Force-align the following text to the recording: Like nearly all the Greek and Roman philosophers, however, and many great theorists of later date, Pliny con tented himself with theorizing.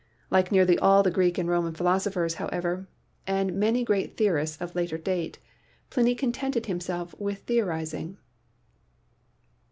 Like 0.31 0.51
nearly 0.51 0.79
all 0.79 1.03
the 1.03 1.11
Greek 1.11 1.37
and 1.37 1.47
Roman 1.47 1.75
philosophers, 1.75 2.33
however, 2.41 2.87
and 3.27 3.53
many 3.59 3.83
great 3.83 4.17
theorists 4.17 4.59
of 4.59 4.73
later 4.73 4.97
date, 4.97 5.37
Pliny 5.91 6.15
con 6.15 6.31
tented 6.31 6.65
himself 6.65 7.13
with 7.19 7.41
theorizing. 7.43 8.17